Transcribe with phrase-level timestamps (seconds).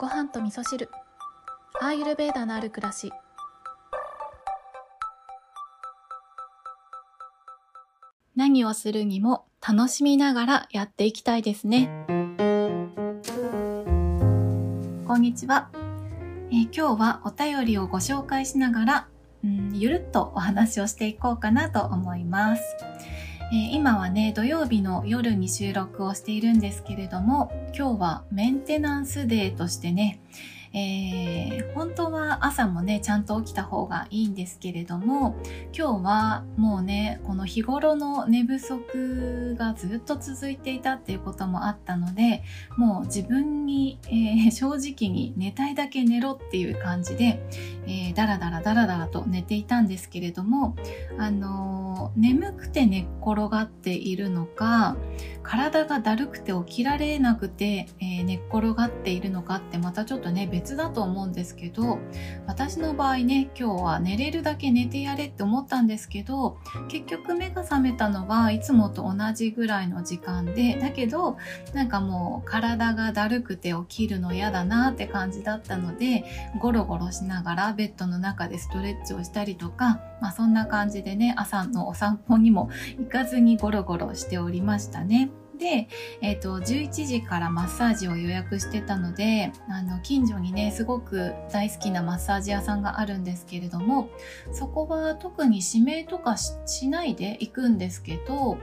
[0.00, 0.88] ご飯と味噌汁。
[1.78, 3.12] アーユルベーダのある暮らし。
[8.34, 11.90] 何をするにも楽しみながらやっていきたいですね。
[15.06, 15.68] こんにちは、
[16.50, 19.08] えー今日はお便りをご紹介しながら、
[19.44, 22.62] うん、ゆるっとお話をしていこうかなと思います。
[23.52, 30.20] えー今はね土曜日の夜に収録をしているんですけれども今日はメンテナンスデーとしてね、
[30.72, 35.36] えー本当は朝もねちゃんと起きた方がいいんですけれども
[35.74, 42.42] 今日はもうねこの日頃の寝不足がずっと続いていたっていうこともあったので
[42.76, 47.40] もう自分に、えー 正直に寝たいだけ寝ろっていう感じで、
[47.86, 50.76] えー、だらだらだらだらと寝ていたんですけれども
[51.18, 54.96] あのー眠くて寝っ転がっているのか
[55.42, 61.98] 体がだるくて起きられなくて、えー寝っ転がっているのかってまたちょっとね別だと思うんですけど
[62.46, 66.58] 私の場合ね今日は寝れるだけ寝てやれって思ったんですけど
[66.88, 71.36] 結局目が覚めたのはいつもと同じぐらいの時間でだけど
[71.72, 76.24] なんかもう体がだるくて起きるの嫌だなって感じだったので
[76.60, 85.30] ゴロゴロしながらベッドの中でストレッチをしたりとか、まあ、そんな感じでね朝のお散歩にも行かずにゴロゴロしておりましたね。
[85.60, 85.88] で、
[86.22, 94.08] えー、と11時からマッサージを予約してたのであの近所にねすごく大好きなマッサージ屋さんがあるんですけれども
[94.52, 98.58] そこは特に指名とかししないで行くんですけど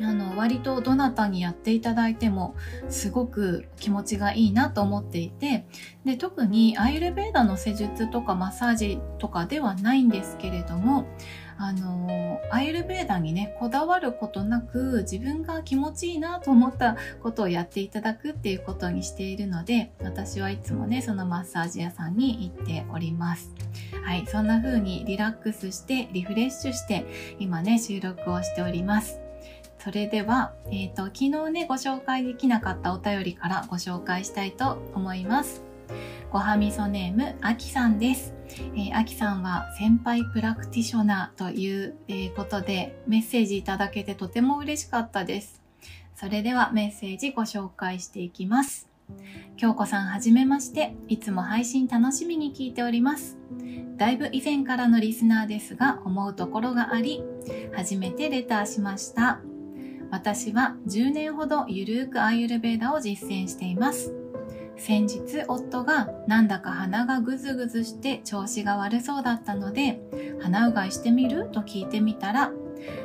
[0.00, 2.54] あの割とどなたにやっていただいても
[2.88, 5.66] すごく気持ちがいいなと思っていて
[6.04, 11.06] で特にアイルベーダの施術とかマッサージとかではないんですけれども
[11.60, 23.52] あのアイルベーダにねこだわることなく自分が気持ちいいなと思ったことをやっていただくっていうことにしているので私はいつもねそのマッサージ屋さんに行っております。
[24.04, 27.04] はいそんな風にリラックスしてリフレッシュして
[27.38, 29.20] 今ね収録をしております。
[29.78, 35.67] それでは、えーと昨日ねご紹介できなかったお便りからご紹介したいと思います。
[36.30, 38.34] ごはみそネームあきさんです
[38.74, 45.62] えー、あきさんは先輩プラクティショナーという、えーことでメッセージいただけてとても嬉しかったです。
[46.16, 48.88] それではメッセージご紹介していきます。
[49.56, 53.38] 京子さんはじめまして、いつも配信楽しみに聞いております。
[53.96, 57.22] だいぶ以前からのリスナーですが思うところがあり、
[57.74, 59.40] 初めてレターしました。
[60.10, 64.12] 私は10年ほどゆるーくアーユルベーダを実践しています。
[64.78, 70.00] 先日夫がなんだか鼻がぐずぐずして調子が悪そうだったので
[70.40, 72.52] 鼻うがいしてみると聞いてみたら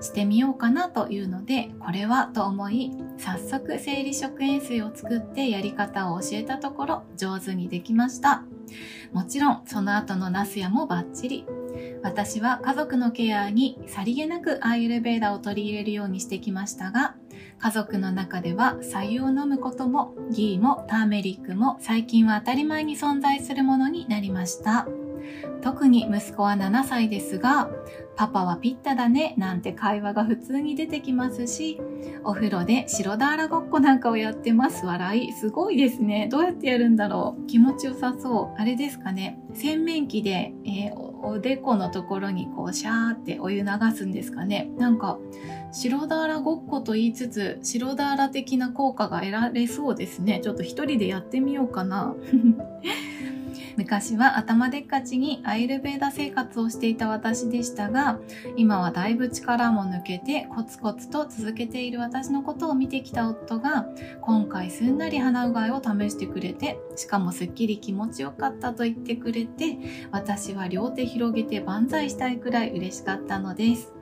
[0.00, 8.44] してみようかなというのでこれはと思い早速生理食塩水を作ってやり方を教えたところ上手にできました。
[9.12, 11.46] もちろんその後のナスヤもバッチリ。
[12.02, 17.14] 私は家族のケアにさりげなくアーユルベーダを取り入れるようにしてきましたが
[17.60, 24.86] 家族の中では白湯を飲むこともギーもターメリックも最近は当たり前に存在するものになりました。
[25.62, 27.70] 特に息子は7歳ですが
[28.16, 31.80] パパはピッタだねなんて会話が普通に出てきますし
[32.24, 34.86] お風呂で白ダーラごっこなんかをやってます。
[34.86, 36.28] 笑いすごいですね。
[36.30, 37.46] どうやってやるんだろう。
[37.46, 38.60] 気持ちよさそう。
[38.60, 39.38] あれですかね。
[39.54, 44.70] 洗面器で、えーおでこのところにこうシャーってお湯流すんですかね。
[44.78, 45.18] なんか
[45.72, 50.40] 白ダーラごっこと言いつつ白ダーラ的な効果が得られそうですね。
[50.42, 52.14] ちょっと一人でやってみようかな。
[53.78, 58.18] 昔は頭でっかちにアイルベーダ生活をしていた私でしたが
[58.56, 63.86] 今はだいぶ力も抜けてコツコツと続けている私のことを見てきた夫が
[64.20, 69.78] 今回すんなり鼻うがいを試してくれてしかもすっきり気持ちよかったと言ってくれて
[70.10, 73.97] 私は両手広げて万歳したいくらい嬉しかったのです。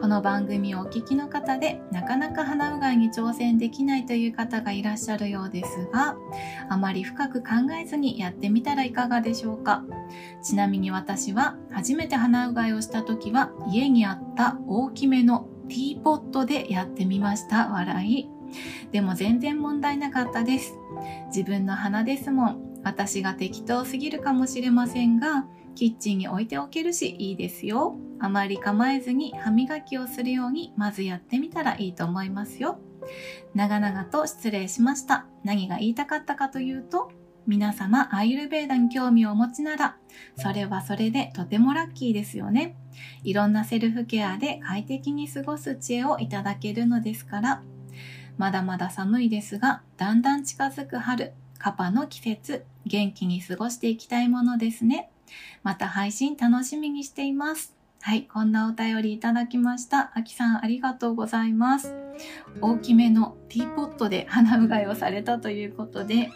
[0.00, 6.16] この番組をお聞きの方でなかなか鼻うがいに挑戦できないという方がいらっしゃるようですが
[6.68, 7.48] あまり深く考
[7.80, 9.84] えずにやってみたらいかがでしょうか。
[10.42, 17.68] ちなみに私は初めて鼻うがいをした時は家にあった大きめのティーポットでやってみました。
[17.68, 18.28] 笑い。
[18.90, 20.74] でも全然問題なかったです。
[21.28, 22.72] 自分の鼻ですもん。
[22.84, 27.96] 私が適当すぎるかもしれませんがキッチンに置いておけるしいいですよ。
[28.20, 32.78] あまり構えずに歯磨きをするようにまずやってみたらいいと思いますよ。
[33.54, 35.26] 長々と失礼しました。
[35.44, 37.10] 何が言いたかったかというと
[37.46, 39.96] 皆様アイルベーダに興味をお持ちなら
[40.36, 42.76] それはそれでとてもラッキーですよね。
[43.24, 47.62] いろんなセルフケアで快適に過ごす知恵をいただけるのですから
[48.38, 51.32] まだまだ寒いですがだんだん近づく春
[51.62, 55.12] カパの季節、元気に過ごしていきたいものですね。
[55.62, 57.74] また配信楽しみにしています。
[58.04, 60.10] はい、こんなお便りいただきました。
[60.16, 61.94] あきさんありがとうございます。
[62.60, 66.30] 大きめのティーポットで花うがいをされたということで、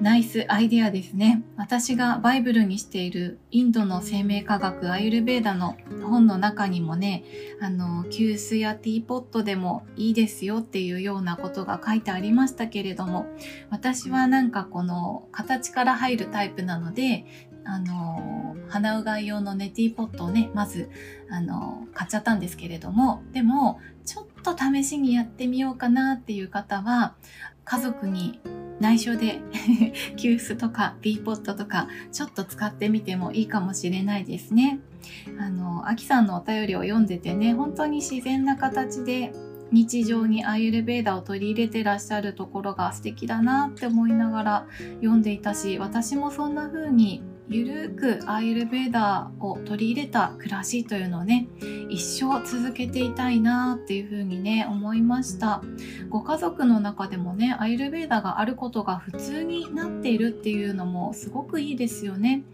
[0.00, 1.44] ナイスアイデアですね。
[1.56, 7.22] 私がバイブルにしているインドの生命科学アユルベーダの本の中にもね、
[7.60, 13.26] あの、急須やティーポットでもいいですよっていうようなことが書いてありましたけれども、
[13.70, 17.26] 私はなんかこの形から入るタイプなので、
[17.64, 18.21] あの
[18.72, 20.90] 鼻うがい用のネティーポットをねまず
[21.30, 27.14] あの買っちゃったんですけれどもでもちょっと試しにやってみようかなっていう方は
[27.64, 28.40] 家族に
[28.80, 29.40] 内緒で
[30.16, 34.80] 急須とかティーポットとかちょっと使ってみてもいいかもしれないですね。
[35.38, 39.32] あの、アキさんのお便りを読んでてね、本当に自然な形で
[39.72, 44.66] 日常にアイユルベーダを取り入れてらっしゃるところが素敵だなって思いながら
[44.96, 47.22] 読んでいたし私もそんな風に
[47.52, 51.48] ゆるくアーユルベーダーを取り入れた暮らしというのをね
[51.88, 55.62] 一生続けていたいなっていうふうにね思いました。
[56.08, 62.44] ご家族の中でもねアイルベーダーがあることが普通になっているっていうのもすごくいいですよね、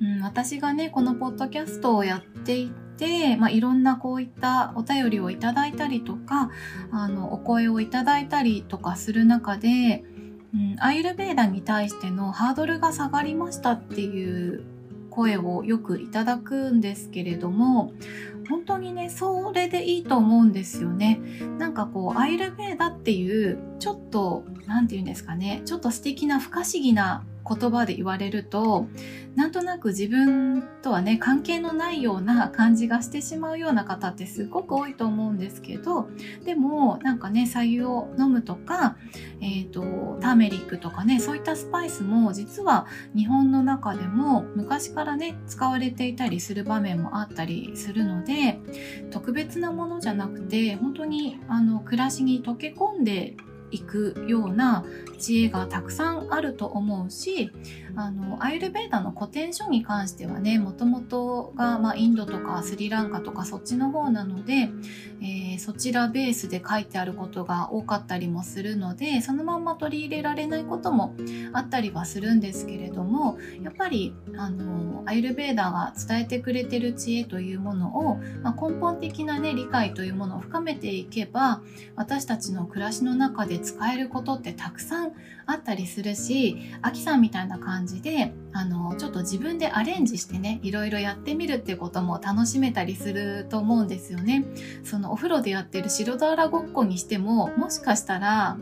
[0.00, 6.50] うん、私がねこのポッドキャストをやっていてまあ、いろんなこういったお便りをいただいたりとか
[6.90, 10.02] あのお声をいただいたりとかする中で
[10.54, 14.64] うん、アイルベーダに対してのハードルが下がりましたっていう
[15.10, 17.92] 声をよくいただくんですけれども
[18.48, 21.20] 本当にねそれでいいと思うんですよね。
[21.58, 28.86] なんかこうアイルベーダっていうちょっと何て言うんですかねちょっと素敵な不可思議な言葉で言われると
[29.34, 36.08] なんとなく自分とはね関係のないような感じがしてしまうような方ってすごく多いと思うんですけど
[36.44, 38.96] でもなんかね白湯を飲むとか、
[39.40, 48.58] えーと、ターメリックとかねそういったスパイスも実は日本の中でも昔からね使われていたりする場面もあったりするので
[49.10, 53.36] 特別なものじゃなくて本当にあの暮らしに溶け込んで
[53.70, 54.84] いくような
[55.18, 57.50] 知恵がたくさんあると思うし
[58.00, 64.70] あのアイルベーダの古典書に関してはねもともとが、まあ、インドとかスリランカとかそっちの方なので、
[65.20, 71.16] えー、そちらベースで書いてあることが多かったりもするのでそのまんま取り入れられないことも
[71.52, 81.62] あったりはするんですけれどもやっぱりあのアイルベーダが伝えてくれてる知恵というものを、まあ、根本的なね理解というものを深めていけば
[81.96, 85.12] 私たちの暮らしの中で使えることってたくさん
[85.46, 94.44] あったりするしアキさんみたいな感じであのちょっと自分でアレンジしてねいろいろやってみるっていうことも楽しめたりすると思うんですよね。
[94.84, 98.56] そのお風呂でやってる白俵ごっこにしてももしかしたら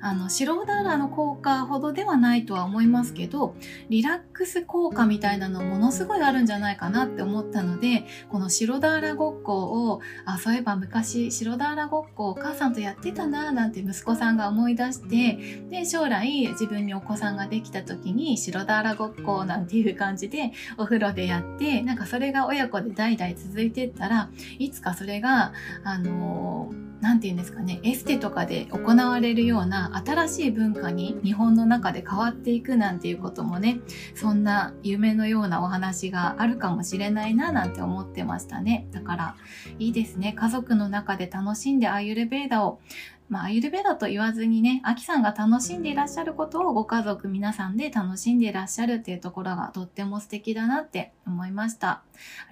[0.00, 3.54] あの白ダーラの効果ほどではないとは思いますけど
[3.88, 25.52] リラックス効果みたいなのものすごいあるんじゃないかなって思ったのでこの白ダーラごっこをあそういえば昔白ダーラごっこお母さんとやってたななんて息子さんが思い出してで将来自分にお子さんができた時に白ダーラごっこなんていう感じでお風呂でやってなんかそれが親子で代々続いてったらいつかそれが
[25.84, 33.80] あのー何て言うんですかねエステとかで行われるような新しい文化に日本の中で変わっていくなんていうこともね
[34.14, 38.86] そんな夢のようなお話があるかもしれないななんて思ってましたね。
[38.92, 39.36] だから
[39.78, 40.32] いいですね。
[40.32, 42.80] 家族の中で楽しんでアユルベーダを
[43.28, 51.88] まあ、アユルベダと言わずにね、アキさんが楽しんでいらっしゃることをご家族皆さんで楽しんでいらっしゃるっていうところがとっても素敵だなって思いました。
[51.88, 52.02] あ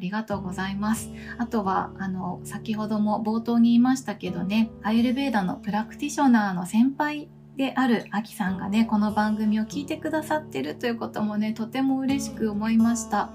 [0.01, 1.11] りがとうございます。
[1.39, 13.31] あとは、あの、先ほども冒頭に言いましたけどね、アユルベーダのプラクティショナーの先輩であるアキさんがね、この番組を聞いてくださってるということもね、とても嬉しく思いました。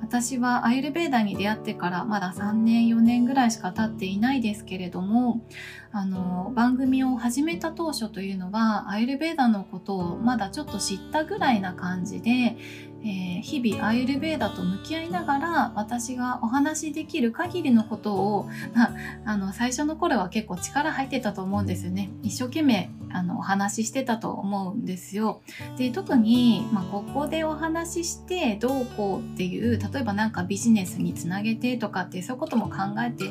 [0.00, 5.42] 私はアイルベーダに出会ってからまだ3年4年ぐらいしか経っていないですけれども
[5.90, 12.56] あの番組を始めた当初というのはアイルベーダのことをまだちょっと知ったぐらいな感じで
[13.04, 18.92] えー、日々アイルベーダと向き合いながら私がお話しできる限りのことを、ま
[19.24, 22.10] あ、の最初の頃は結構力入ってたと思うんですよね。
[22.22, 25.42] 一生懸命あのお話ししてたと思うんですよ。
[25.76, 32.76] で特に、まあ、ここでお話ししてどうこうっていう例えば何かビジネスにつなげてとかってそういうことも考
[33.06, 33.24] えて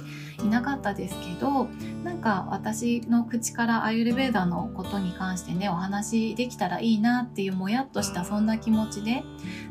[0.44, 1.66] いなかったですけど
[2.04, 9.24] なんか私の口からアユルベーダのことに関してねお話できたらいいなっていうもやっとしたそんな気持ちで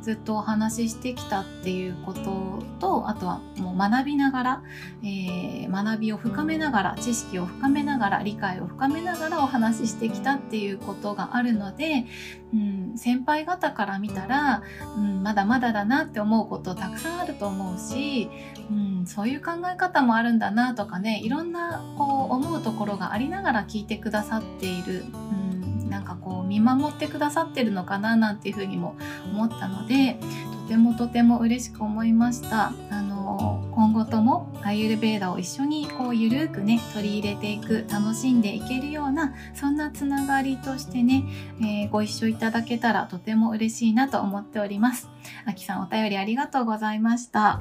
[0.03, 4.63] ずっとお話ししてきたっていうこととあとはもう学びながら、
[5.03, 12.07] えー、学びを深めながら知識を深めながら理解を深めながらお話ししてきたっていうことがあるので、
[12.53, 14.63] うん、先輩方から見たら、
[14.97, 18.29] うん、まだまだだなって思うことたくさんあると思うし、
[18.71, 28.97] うん、そういう考え方もあるんだなとかねいろんなこう思うところがありながら聞いてくださっている、うん、なんかこう見守ってくださってるのかななんていうふうにも
[29.33, 30.19] 思ったので
[30.63, 32.73] とてもとても嬉しく思いました。
[32.91, 33.16] あの
[33.77, 41.25] 今後ともアユルベーダを一緒にこうゆるくね取り入れていく楽しんでいけるようなそんなつながりとしてね、
[41.61, 45.11] えー、ご一緒いただけたらとても嬉しいなと思っております。
[45.45, 47.61] あきさんお便りありがとうございました。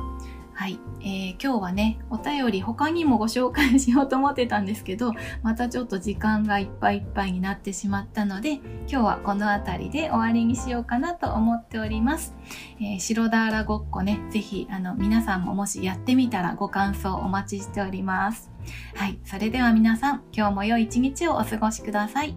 [0.55, 5.11] はい、えー、今日はね、お便り他にもご紹介しようと思ってたんですけど、
[5.43, 12.33] またちょっと時間がいっぱいいっぱいになってしまったので、今日はこの辺りで終わりにしようかなと思っております。
[12.79, 18.49] えー、白ダーラごっこね、ぜひ、あの、皆さんももしやってみたらご感想お待ちしております。
[18.95, 22.35] はい、それでは皆さん、今日も良い一日をお過ごしください。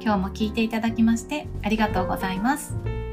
[0.00, 3.03] 今日も聞いていただきましてありがとうございます。